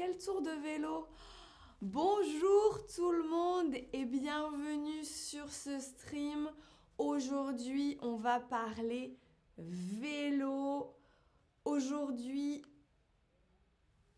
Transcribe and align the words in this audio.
quel 0.00 0.16
tour 0.16 0.40
de 0.40 0.50
vélo 0.62 1.06
Bonjour 1.82 2.86
tout 2.96 3.12
le 3.12 3.22
monde 3.22 3.74
et 3.92 4.06
bienvenue 4.06 5.04
sur 5.04 5.46
ce 5.52 5.78
stream. 5.78 6.50
Aujourd'hui, 6.96 7.98
on 8.00 8.16
va 8.16 8.40
parler 8.40 9.18
vélo. 9.58 10.96
Aujourd'hui, 11.66 12.62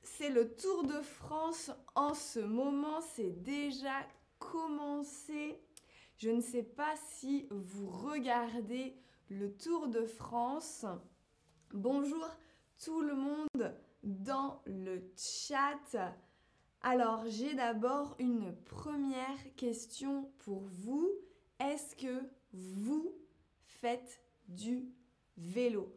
c'est 0.04 0.30
le 0.30 0.54
Tour 0.54 0.84
de 0.84 1.00
France 1.02 1.72
en 1.96 2.14
ce 2.14 2.38
moment, 2.38 3.00
c'est 3.00 3.42
déjà 3.42 4.06
commencé. 4.38 5.60
Je 6.16 6.30
ne 6.30 6.40
sais 6.40 6.62
pas 6.62 6.94
si 7.10 7.48
vous 7.50 7.90
regardez 7.90 8.94
le 9.30 9.52
Tour 9.52 9.88
de 9.88 10.04
France. 10.04 10.86
Bonjour 11.72 12.28
tout 12.78 13.00
le 13.00 13.16
monde 13.16 13.74
dans 14.02 14.62
le 14.66 15.12
chat. 15.16 16.14
Alors, 16.80 17.24
j'ai 17.28 17.54
d'abord 17.54 18.16
une 18.18 18.54
première 18.64 19.54
question 19.56 20.30
pour 20.38 20.62
vous. 20.62 21.08
Est-ce 21.60 21.94
que 21.96 22.22
vous 22.52 23.14
faites 23.64 24.20
du 24.48 24.88
vélo? 25.36 25.94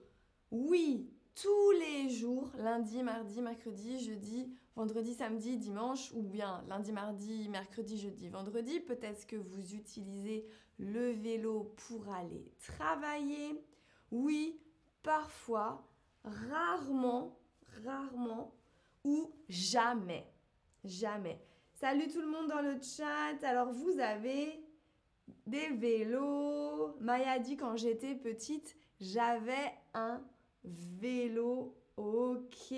Oui, 0.52 1.12
tous 1.34 1.72
les 1.72 2.09
jours, 2.09 2.52
lundi, 2.58 3.02
mardi, 3.04 3.41
mercredi, 3.41 4.00
jeudi, 4.00 4.53
vendredi, 4.76 5.14
samedi, 5.14 5.58
dimanche, 5.58 6.12
ou 6.14 6.22
bien 6.22 6.64
lundi, 6.70 6.92
mardi, 6.92 7.50
mercredi, 7.50 7.98
jeudi, 7.98 8.30
vendredi. 8.30 8.80
Peut-être 8.80 9.26
que 9.26 9.36
vous 9.36 9.73
utilisez 9.73 10.45
le 10.78 11.12
vélo 11.12 11.76
pour 11.88 12.08
aller 12.09 12.53
travailler. 12.59 13.62
Oui, 14.12 14.62
parfois, 15.03 15.86
rarement, 16.23 17.38
rarement 17.84 18.54
ou 19.04 19.31
jamais. 19.50 20.26
Jamais. 20.84 21.40
Salut 21.73 22.08
tout 22.08 22.22
le 22.22 22.28
monde 22.28 22.48
dans 22.48 22.62
le 22.62 22.80
chat. 22.82 23.44
Alors 23.44 23.72
vous 23.72 24.00
avez 24.00 24.64
des 25.45 25.70
vélos. 25.70 26.95
Maya 27.00 27.40
dit 27.40 27.58
quand 27.58 27.76
j'étais 27.76 28.16
petite, 28.16 28.76
j'avais 29.00 29.73
un 29.94 30.22
vélo. 30.64 31.76
Ok. 31.98 32.73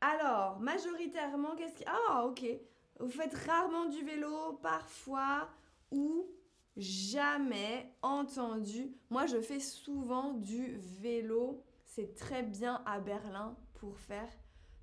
Alors, 0.00 0.58
majoritairement, 0.60 1.54
qu'est-ce 1.56 1.74
qui... 1.74 1.84
Ah, 1.86 2.24
ok. 2.26 2.44
Vous 3.00 3.08
faites 3.08 3.34
rarement 3.34 3.86
du 3.86 4.02
vélo, 4.02 4.54
parfois, 4.62 5.48
ou 5.90 6.26
jamais 6.76 7.92
entendu. 8.02 8.92
Moi, 9.10 9.26
je 9.26 9.40
fais 9.40 9.60
souvent 9.60 10.34
du 10.34 10.78
vélo. 11.00 11.62
C'est 11.98 12.14
très 12.14 12.44
bien 12.44 12.80
à 12.86 13.00
Berlin 13.00 13.56
pour 13.74 13.98
faire 13.98 14.30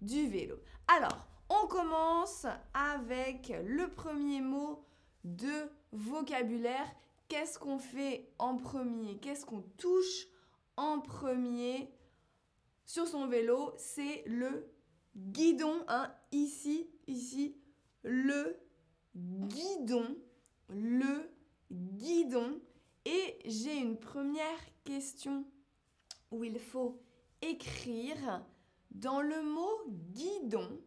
du 0.01 0.27
vélo. 0.27 0.57
Alors, 0.89 1.25
on 1.47 1.65
commence 1.65 2.45
avec 2.73 3.53
le 3.63 3.89
premier 3.89 4.41
mot 4.41 4.83
de 5.23 5.71
vocabulaire. 5.93 6.93
Qu'est-ce 7.29 7.57
qu'on 7.57 7.79
fait 7.79 8.33
en 8.37 8.57
premier? 8.57 9.17
Qu'est-ce 9.19 9.45
qu'on 9.45 9.61
touche 9.77 10.27
en 10.75 10.99
premier 10.99 11.89
sur 12.83 13.07
son 13.07 13.27
vélo? 13.27 13.71
C'est 13.77 14.25
le 14.25 14.69
guidon. 15.15 15.85
Hein. 15.87 16.13
Ici, 16.33 16.89
ici, 17.07 17.55
le 18.03 18.59
guidon. 19.15 20.17
Le 20.67 21.31
guidon. 21.71 22.59
Et 23.05 23.39
j'ai 23.45 23.77
une 23.77 23.97
première 23.97 24.59
question 24.83 25.45
où 26.31 26.43
il 26.43 26.59
faut 26.59 27.01
écrire 27.41 28.45
dans 28.91 29.21
le 29.21 29.43
mot 29.43 29.81
guidon. 30.11 30.81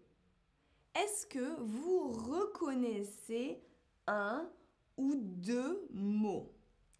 Est-ce 0.94 1.26
que 1.26 1.60
vous 1.60 2.10
reconnaissez 2.10 3.62
un 4.06 4.50
ou 4.96 5.14
deux 5.16 5.86
mots? 5.92 6.54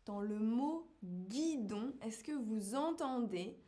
Dans 0.04 0.20
le 0.20 0.38
mot 0.38 0.88
guidon, 1.02 1.92
est-ce 2.02 2.22
que 2.22 2.32
vous 2.32 2.74
entendez 2.74 3.58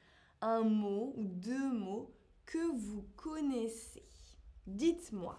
un 0.40 0.62
mot 0.62 1.12
ou 1.16 1.24
deux 1.24 1.70
mots 1.72 2.14
que 2.46 2.72
vous 2.76 3.04
connaissez? 3.16 4.04
Dites-moi. 4.66 5.38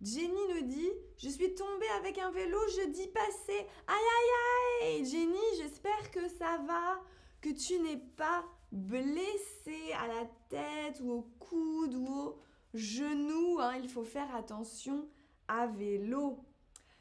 Jenny 0.00 0.40
nous 0.54 0.66
dit 0.66 0.90
Je 1.18 1.28
suis 1.28 1.54
tombée 1.54 1.88
avec 1.98 2.18
un 2.18 2.30
vélo 2.30 2.58
jeudi 2.76 3.08
passé. 3.08 3.66
Aïe 3.86 3.96
aïe 3.96 4.86
aïe 4.86 5.04
Jenny, 5.06 5.38
j'espère 5.58 6.10
que 6.10 6.28
ça 6.28 6.58
va, 6.66 7.00
tu 7.54 7.78
n'es 7.80 7.98
pas 8.16 8.44
blessée 8.72 9.92
à 10.02 10.06
la 10.06 10.24
tête 10.48 11.00
ou 11.00 11.12
au 11.12 11.22
coude 11.38 11.94
ou 11.94 12.06
au 12.06 12.38
Genoux, 12.74 13.58
hein, 13.60 13.76
il 13.82 13.88
faut 13.88 14.04
faire 14.04 14.34
attention 14.34 15.08
à 15.48 15.66
vélo. 15.66 16.44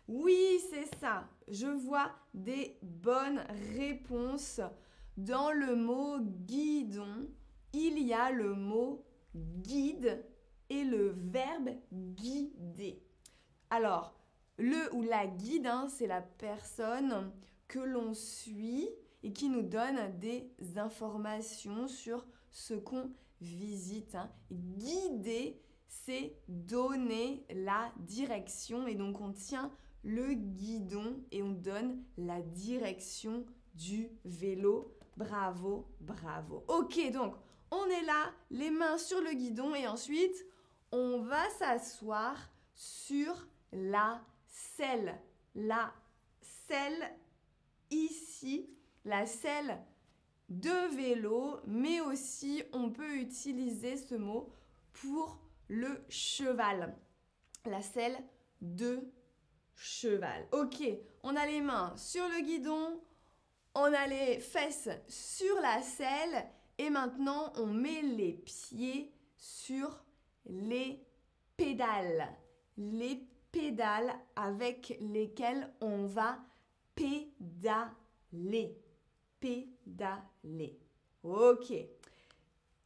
Oui, 0.07 0.59
c'est 0.69 0.95
ça. 0.99 1.27
Je 1.49 1.67
vois 1.67 2.11
des 2.33 2.77
bonnes 2.81 3.43
réponses. 3.75 4.61
Dans 5.17 5.51
le 5.51 5.75
mot 5.75 6.19
guidon, 6.19 7.27
il 7.73 7.99
y 7.99 8.13
a 8.13 8.31
le 8.31 8.53
mot 8.53 9.03
guide 9.35 10.23
et 10.69 10.83
le 10.83 11.09
verbe 11.09 11.69
guider. 11.91 13.01
Alors, 13.69 14.17
le 14.57 14.93
ou 14.93 15.01
la 15.01 15.27
guide, 15.27 15.67
hein, 15.67 15.87
c'est 15.89 16.07
la 16.07 16.21
personne 16.21 17.31
que 17.67 17.79
l'on 17.79 18.13
suit 18.13 18.89
et 19.23 19.33
qui 19.33 19.49
nous 19.49 19.61
donne 19.61 20.17
des 20.19 20.49
informations 20.77 21.87
sur 21.87 22.25
ce 22.51 22.73
qu'on 22.73 23.11
visite. 23.41 24.15
Hein. 24.15 24.29
Guider, 24.51 25.59
c'est 25.87 26.35
donner 26.47 27.45
la 27.49 27.91
direction 27.97 28.87
et 28.87 28.95
donc 28.95 29.21
on 29.21 29.31
tient 29.31 29.71
le 30.03 30.33
guidon 30.33 31.21
et 31.31 31.43
on 31.43 31.51
donne 31.51 32.03
la 32.17 32.41
direction 32.41 33.45
du 33.73 34.09
vélo. 34.25 34.95
Bravo, 35.17 35.87
bravo. 35.99 36.63
Ok, 36.67 37.11
donc 37.11 37.35
on 37.71 37.85
est 37.85 38.05
là, 38.05 38.31
les 38.51 38.69
mains 38.69 38.97
sur 38.97 39.19
le 39.21 39.33
guidon 39.33 39.75
et 39.75 39.87
ensuite 39.87 40.45
on 40.91 41.21
va 41.21 41.49
s'asseoir 41.57 42.37
sur 42.73 43.47
la 43.71 44.21
selle. 44.47 45.19
La 45.55 45.91
selle 46.41 47.11
ici, 47.89 48.69
la 49.07 49.25
selle 49.25 49.79
de 50.49 50.95
vélo, 50.95 51.59
mais 51.65 52.01
aussi 52.01 52.61
on 52.73 52.91
peut 52.91 53.15
utiliser 53.15 53.97
ce 53.97 54.15
mot 54.15 54.49
pour 54.93 55.39
le 55.69 56.05
cheval. 56.09 56.95
La 57.65 57.81
selle 57.81 58.17
de 58.61 59.11
cheval. 59.75 60.47
Ok, 60.51 60.83
on 61.23 61.35
a 61.35 61.45
les 61.45 61.61
mains 61.61 61.95
sur 61.95 62.27
le 62.27 62.41
guidon, 62.41 63.01
on 63.75 63.93
a 63.93 64.07
les 64.07 64.39
fesses 64.39 64.89
sur 65.07 65.55
la 65.61 65.81
selle 65.81 66.45
et 66.77 66.89
maintenant 66.89 67.53
on 67.55 67.67
met 67.67 68.01
les 68.01 68.33
pieds 68.33 69.13
sur 69.37 70.03
les 70.45 71.01
pédales. 71.55 72.27
Les 72.77 73.27
pédales 73.51 74.13
avec 74.35 74.97
lesquelles 74.99 75.73
on 75.81 76.05
va 76.05 76.39
pédaler 76.95 78.77
pédaler. 79.39 80.79
Ok. 81.23 81.73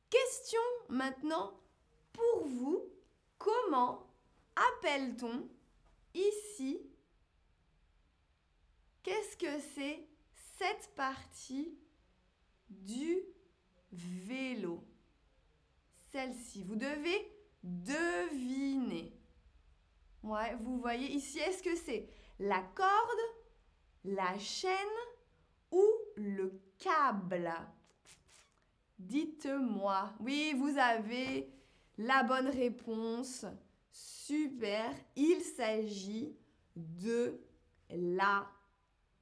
Question 0.09 0.61
maintenant 0.89 1.53
pour 2.13 2.45
vous. 2.45 2.89
Comment 3.37 4.07
appelle-t-on 4.55 5.47
ici? 6.13 6.81
Qu'est-ce 9.03 9.37
que 9.37 9.59
c'est 9.75 10.07
cette 10.57 10.93
partie 10.95 11.77
du 12.69 13.23
vélo? 13.91 14.83
Celle-ci. 16.11 16.63
Vous 16.63 16.75
devez 16.75 17.31
deviner. 17.63 19.13
Ouais, 20.23 20.55
vous 20.61 20.79
voyez 20.79 21.09
ici, 21.11 21.39
est-ce 21.39 21.63
que 21.63 21.75
c'est 21.75 22.07
la 22.37 22.61
corde, 22.75 23.21
la 24.03 24.37
chaîne 24.37 24.71
le 26.15 26.61
câble 26.77 27.51
Dites-moi. 28.99 30.13
Oui, 30.19 30.53
vous 30.57 30.77
avez 30.77 31.51
la 31.97 32.23
bonne 32.23 32.49
réponse. 32.49 33.45
Super. 33.91 34.93
Il 35.15 35.41
s'agit 35.41 36.35
de 36.75 37.41
la 37.89 38.47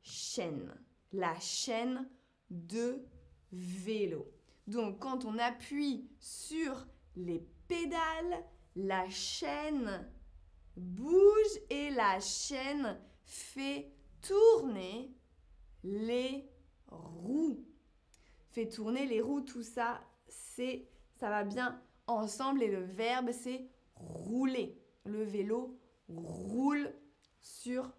chaîne. 0.01 0.73
La 1.13 1.39
chaîne 1.39 2.07
de 2.49 3.05
vélo. 3.51 4.27
Donc 4.67 4.99
quand 4.99 5.25
on 5.25 5.37
appuie 5.39 6.09
sur 6.19 6.85
les 7.15 7.47
pédales, 7.67 8.45
la 8.75 9.09
chaîne 9.09 10.07
bouge 10.75 11.59
et 11.69 11.89
la 11.89 12.19
chaîne 12.19 12.99
fait 13.23 13.91
tourner 14.21 15.11
les 15.83 16.49
roues. 16.89 17.65
Fait 18.51 18.67
tourner 18.67 19.05
les 19.05 19.21
roues, 19.21 19.41
tout 19.41 19.63
ça, 19.63 20.01
c'est 20.27 20.87
ça 21.15 21.29
va 21.29 21.43
bien 21.43 21.81
ensemble 22.07 22.63
et 22.63 22.69
le 22.69 22.81
verbe 22.83 23.31
c'est 23.31 23.67
rouler. 23.95 24.77
Le 25.05 25.23
vélo 25.23 25.77
roule 26.07 26.93
sur 27.39 27.91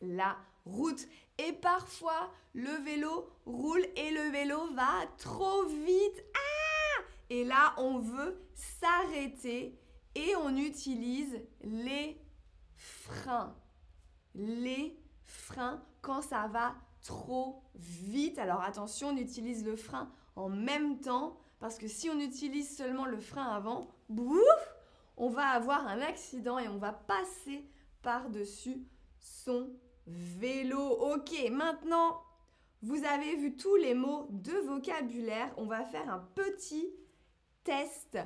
la 0.00 0.36
route. 0.64 1.06
Et 1.38 1.52
parfois, 1.52 2.32
le 2.52 2.70
vélo 2.84 3.30
roule 3.46 3.84
et 3.96 4.10
le 4.10 4.30
vélo 4.30 4.72
va 4.74 5.06
trop 5.18 5.64
vite. 5.66 6.24
Ah 6.34 7.02
et 7.30 7.44
là, 7.44 7.74
on 7.78 8.00
veut 8.00 8.40
s'arrêter 8.54 9.78
et 10.14 10.36
on 10.36 10.56
utilise 10.56 11.40
les 11.62 12.20
freins. 12.74 13.54
Les 14.34 14.98
freins 15.24 15.82
quand 16.02 16.22
ça 16.22 16.48
va 16.48 16.74
trop 17.04 17.62
vite. 17.74 18.38
Alors 18.38 18.62
attention, 18.62 19.08
on 19.08 19.16
utilise 19.16 19.64
le 19.64 19.76
frein 19.76 20.10
en 20.36 20.48
même 20.48 21.00
temps 21.00 21.36
parce 21.58 21.78
que 21.78 21.88
si 21.88 22.08
on 22.08 22.18
utilise 22.18 22.76
seulement 22.76 23.06
le 23.06 23.18
frein 23.18 23.44
avant, 23.44 23.88
bouf, 24.08 24.74
on 25.16 25.28
va 25.28 25.48
avoir 25.48 25.86
un 25.86 26.00
accident 26.00 26.58
et 26.58 26.68
on 26.68 26.78
va 26.78 26.92
passer 26.92 27.68
par-dessus 28.02 28.86
son 29.18 29.70
vélo. 30.06 30.80
Ok, 30.80 31.32
maintenant, 31.50 32.22
vous 32.82 33.04
avez 33.04 33.36
vu 33.36 33.56
tous 33.56 33.76
les 33.76 33.94
mots 33.94 34.26
de 34.30 34.52
vocabulaire. 34.66 35.52
On 35.58 35.66
va 35.66 35.84
faire 35.84 36.08
un 36.08 36.20
petit 36.34 36.88
test. 37.62 38.18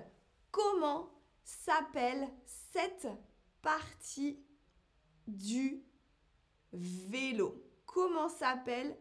Comment 0.52 1.10
s'appelle 1.42 2.28
cette 2.46 3.08
partie 3.60 4.38
du 5.26 5.82
vélo? 6.72 7.63
Comment 7.94 8.28
s'appelle 8.28 8.98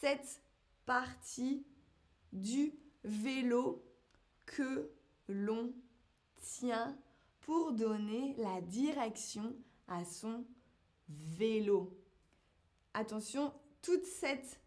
cette 0.00 0.42
partie 0.86 1.64
du 2.32 2.74
vélo 3.04 3.86
que 4.44 4.90
l'on 5.28 5.72
tient 6.42 6.98
pour 7.42 7.70
donner 7.70 8.34
la 8.38 8.60
direction 8.60 9.54
à 9.86 10.04
son 10.04 10.44
vélo? 11.08 11.96
Attention, 12.92 13.52
toute 13.82 14.04
cette 14.04 14.60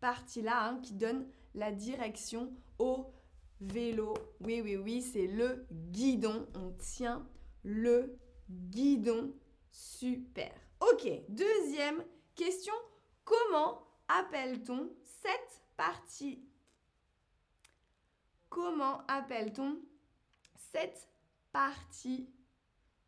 partie-là 0.00 0.70
hein, 0.70 0.80
qui 0.82 0.94
donne 0.94 1.24
la 1.54 1.70
direction 1.70 2.52
au 2.80 3.12
vélo. 3.60 4.14
Oui, 4.40 4.60
oui, 4.60 4.76
oui, 4.76 5.02
c'est 5.02 5.28
le 5.28 5.64
guidon. 5.70 6.48
On 6.56 6.72
tient 6.72 7.24
le 7.62 8.18
guidon. 8.50 9.32
Super. 9.70 10.52
Ok, 10.80 11.08
deuxième 11.28 12.04
question. 12.34 12.74
Comment 13.24 13.82
appelle-t-on 14.08 14.90
cette 15.02 15.62
partie? 15.76 16.44
Comment 18.48 19.04
appelle-t-on 19.06 19.78
cette 20.72 21.08
partie 21.52 22.28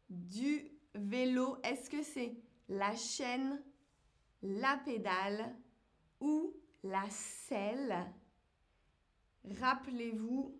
du 0.08 0.70
vélo? 0.94 1.58
Est-ce 1.62 1.90
que 1.90 2.02
c'est 2.02 2.34
la 2.68 2.96
chaîne, 2.96 3.62
la 4.42 4.78
pédale 4.78 5.54
ou 6.20 6.54
la 6.82 7.08
selle? 7.10 8.06
Rappelez-vous, 9.60 10.58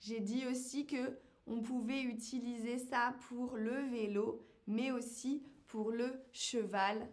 j'ai 0.00 0.20
dit 0.20 0.46
aussi 0.46 0.86
que 0.86 1.18
on 1.46 1.62
pouvait 1.62 2.02
utiliser 2.02 2.78
ça 2.78 3.14
pour 3.28 3.56
le 3.56 3.88
vélo, 3.90 4.44
mais 4.66 4.90
aussi 4.90 5.44
pour 5.66 5.92
le 5.92 6.24
cheval. 6.32 7.08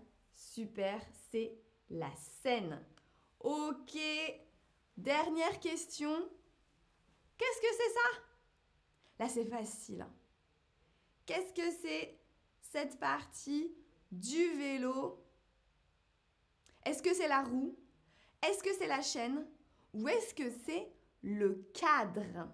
Super, 0.51 1.01
c'est 1.31 1.57
la 1.89 2.13
scène. 2.15 2.85
Ok, 3.39 3.97
dernière 4.97 5.59
question. 5.59 6.29
Qu'est-ce 7.37 7.61
que 7.61 7.75
c'est 7.75 7.93
ça? 7.93 8.21
Là, 9.19 9.29
c'est 9.29 9.45
facile. 9.45 10.01
Hein. 10.01 10.13
Qu'est-ce 11.25 11.53
que 11.53 11.71
c'est 11.81 12.19
cette 12.61 12.99
partie 12.99 13.73
du 14.11 14.53
vélo? 14.53 15.25
Est-ce 16.85 17.01
que 17.01 17.13
c'est 17.15 17.29
la 17.29 17.41
roue? 17.41 17.75
Est-ce 18.43 18.61
que 18.61 18.73
c'est 18.73 18.87
la 18.87 19.01
chaîne? 19.01 19.47
Ou 19.93 20.07
est-ce 20.07 20.35
que 20.35 20.51
c'est 20.65 20.91
le 21.23 21.67
cadre? 21.73 22.53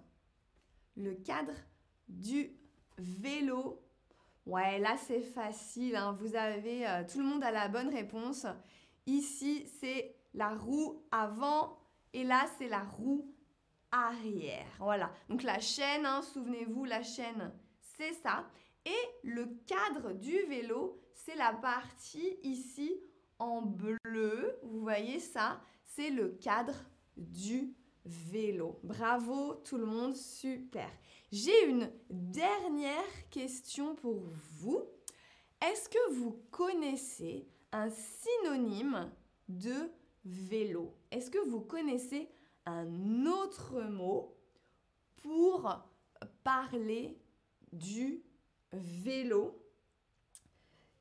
Le 0.96 1.16
cadre 1.16 1.56
du 2.08 2.56
vélo. 2.96 3.82
Ouais, 4.50 4.80
là 4.80 4.96
c'est 4.96 5.22
facile. 5.22 5.94
Hein. 5.94 6.16
Vous 6.20 6.34
avez, 6.34 6.84
euh, 6.84 7.04
tout 7.06 7.18
le 7.18 7.24
monde 7.24 7.44
a 7.44 7.52
la 7.52 7.68
bonne 7.68 7.88
réponse. 7.88 8.46
Ici, 9.06 9.64
c'est 9.78 10.16
la 10.34 10.56
roue 10.56 11.06
avant 11.12 11.78
et 12.12 12.24
là, 12.24 12.46
c'est 12.58 12.68
la 12.68 12.82
roue 12.82 13.32
arrière. 13.92 14.66
Voilà. 14.80 15.12
Donc 15.28 15.44
la 15.44 15.60
chaîne, 15.60 16.04
hein, 16.04 16.22
souvenez-vous, 16.22 16.84
la 16.84 17.04
chaîne, 17.04 17.52
c'est 17.78 18.12
ça. 18.14 18.44
Et 18.84 18.98
le 19.22 19.46
cadre 19.68 20.14
du 20.14 20.36
vélo, 20.48 21.00
c'est 21.14 21.36
la 21.36 21.52
partie 21.52 22.36
ici 22.42 23.00
en 23.38 23.62
bleu. 23.62 24.58
Vous 24.64 24.80
voyez 24.80 25.20
ça? 25.20 25.60
C'est 25.84 26.10
le 26.10 26.30
cadre 26.30 26.74
du 27.16 27.76
vélo. 28.04 28.78
Bravo 28.82 29.54
tout 29.64 29.76
le 29.76 29.86
monde, 29.86 30.16
super. 30.16 30.88
J'ai 31.32 31.66
une 31.66 31.90
dernière 32.10 33.28
question 33.30 33.94
pour 33.94 34.20
vous. 34.58 34.84
Est-ce 35.62 35.88
que 35.88 36.12
vous 36.14 36.42
connaissez 36.50 37.46
un 37.72 37.90
synonyme 37.90 39.10
de 39.48 39.90
vélo? 40.24 40.94
Est-ce 41.10 41.30
que 41.30 41.38
vous 41.48 41.60
connaissez 41.60 42.28
un 42.66 43.26
autre 43.26 43.80
mot 43.82 44.36
pour 45.22 45.70
parler 46.42 47.18
du 47.72 48.22
vélo? 48.72 49.62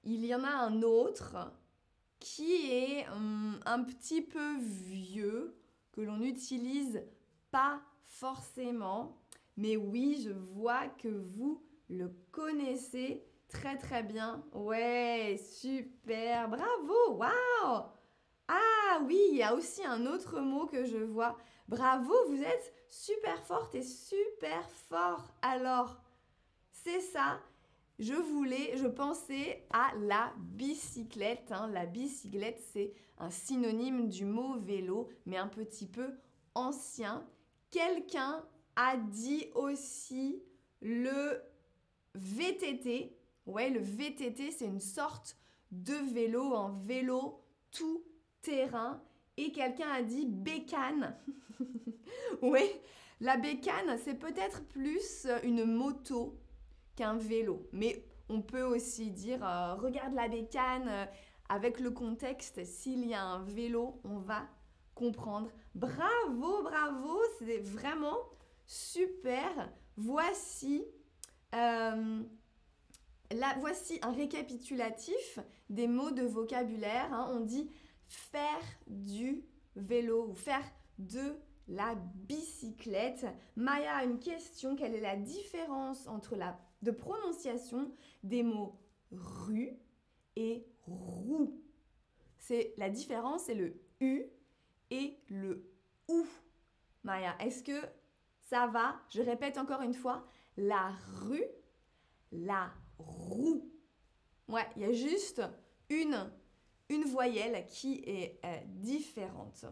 Il 0.03 0.25
y 0.25 0.33
en 0.33 0.43
a 0.43 0.51
un 0.51 0.81
autre 0.81 1.37
qui 2.19 2.71
est 2.71 3.07
hum, 3.09 3.59
un 3.65 3.83
petit 3.83 4.21
peu 4.21 4.57
vieux, 4.57 5.58
l'on 6.01 6.17
n'utilise 6.17 7.03
pas 7.51 7.81
forcément. 8.03 9.17
Mais 9.57 9.75
oui, 9.77 10.21
je 10.23 10.31
vois 10.31 10.87
que 10.87 11.07
vous 11.07 11.61
le 11.89 12.09
connaissez 12.31 13.23
très 13.49 13.77
très 13.77 14.03
bien. 14.03 14.43
Ouais, 14.53 15.39
super, 15.51 16.49
bravo, 16.49 17.13
waouh 17.13 17.83
Ah 18.47 18.99
oui, 19.05 19.19
il 19.31 19.37
y 19.37 19.43
a 19.43 19.53
aussi 19.53 19.83
un 19.83 20.05
autre 20.05 20.39
mot 20.39 20.65
que 20.65 20.85
je 20.85 20.97
vois. 20.97 21.37
Bravo, 21.67 22.13
vous 22.27 22.41
êtes 22.41 22.73
super 22.87 23.43
forte 23.43 23.75
et 23.75 23.83
super 23.83 24.69
fort. 24.89 25.33
Alors, 25.41 25.97
c'est 26.71 27.01
ça. 27.01 27.39
Je 27.99 28.13
voulais, 28.13 28.77
je 28.77 28.87
pensais 28.87 29.65
à 29.71 29.91
la 29.99 30.33
bicyclette. 30.37 31.51
Hein. 31.51 31.69
La 31.73 31.85
bicyclette, 31.85 32.63
c'est 32.71 32.93
un 33.17 33.29
synonyme 33.29 34.07
du 34.07 34.23
mot 34.23 34.57
vélo, 34.57 35.09
mais 35.25 35.35
un 35.35 35.49
petit 35.49 35.85
peu 35.85 36.13
ancien. 36.55 37.27
Quelqu'un 37.71 38.41
a 38.77 38.95
dit 38.95 39.47
aussi 39.53 40.41
le 40.81 41.41
VTT. 42.15 43.17
Ouais, 43.45 43.69
le 43.69 43.81
VTT, 43.81 44.51
c'est 44.51 44.65
une 44.65 44.79
sorte 44.79 45.35
de 45.71 45.95
vélo, 46.13 46.55
un 46.55 46.79
vélo 46.85 47.41
tout 47.69 48.01
terrain. 48.41 49.03
Et 49.35 49.51
quelqu'un 49.51 49.89
a 49.89 50.03
dit 50.03 50.25
bécane. 50.25 51.17
oui, 52.41 52.61
la 53.19 53.35
bécane, 53.35 53.97
c'est 54.05 54.17
peut-être 54.17 54.63
plus 54.67 55.27
une 55.43 55.65
moto 55.65 56.39
qu'un 56.99 57.15
vélo. 57.15 57.65
Mais 57.71 58.03
on 58.27 58.41
peut 58.41 58.63
aussi 58.63 59.09
dire, 59.09 59.39
euh, 59.41 59.75
regarde 59.75 60.13
la 60.13 60.27
bécane, 60.27 60.87
euh, 60.89 61.05
avec 61.47 61.79
le 61.79 61.91
contexte, 61.91 62.63
s'il 62.65 63.07
y 63.07 63.13
a 63.13 63.23
un 63.23 63.43
vélo, 63.43 64.01
on 64.03 64.17
va 64.17 64.43
comprendre. 64.95 65.49
Bravo, 65.75 66.61
bravo, 66.61 67.17
c'est 67.39 67.59
vraiment 67.59 68.17
super. 68.67 69.71
Voici, 69.95 70.83
euh, 71.55 72.21
voici 73.59 73.97
un 74.01 74.11
récapitulatif 74.11 75.39
des 75.69 75.87
mots 75.87 76.11
de 76.11 76.23
vocabulaire. 76.23 77.13
Hein. 77.13 77.31
On 77.33 77.39
dit 77.39 77.71
faire 78.07 78.61
du 78.87 79.41
vélo 79.77 80.27
ou 80.29 80.35
faire 80.35 80.65
de 80.97 81.33
la 81.69 81.95
bicyclette. 81.95 83.25
Maya 83.55 83.95
a 83.97 84.03
une 84.03 84.19
question. 84.19 84.75
Quelle 84.75 84.95
est 84.95 85.01
la 85.01 85.15
différence 85.15 86.07
entre 86.07 86.35
la 86.35 86.59
de 86.81 86.91
prononciation 86.91 87.91
des 88.23 88.43
mots 88.43 88.79
rue 89.11 89.77
et 90.35 90.65
roue? 90.85 91.61
C'est 92.37 92.73
la 92.77 92.89
différence, 92.89 93.43
c'est 93.43 93.55
le 93.55 93.79
u 94.01 94.23
et 94.89 95.17
le 95.29 95.69
ou. 96.07 96.25
Maya, 97.03 97.35
est-ce 97.39 97.63
que 97.63 97.79
ça 98.41 98.67
va? 98.67 98.95
Je 99.09 99.21
répète 99.21 99.57
encore 99.57 99.81
une 99.81 99.93
fois, 99.93 100.25
la 100.57 100.91
rue, 101.21 101.45
la 102.31 102.71
roue. 102.97 103.69
Ouais, 104.47 104.67
il 104.75 104.81
y 104.81 104.85
a 104.85 104.91
juste 104.91 105.41
une, 105.89 106.31
voyelle 107.05 107.65
qui 107.67 108.03
est 108.05 108.39
euh, 108.43 108.59
différente. 108.65 109.65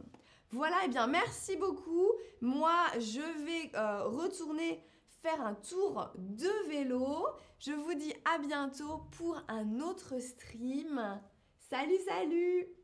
Voilà, 0.51 0.77
et 0.84 0.86
eh 0.86 0.89
bien 0.89 1.08
merci 1.08 1.58
beaucoup. 1.58 2.12
Moi, 2.42 2.74
je 3.00 3.20
vais 3.46 3.75
euh, 3.75 4.04
retourner 4.06 4.82
faire 5.22 5.42
un 5.42 5.56
tour 5.56 6.10
de 6.16 6.70
vélo. 6.70 7.27
Je 7.60 7.74
vous 7.74 7.94
dis 7.94 8.13
à 8.24 8.38
bientôt 8.38 9.01
pour 9.18 9.42
un 9.50 9.80
autre 9.82 10.20
stream. 10.20 11.20
Salut, 11.70 12.00
salut 12.06 12.76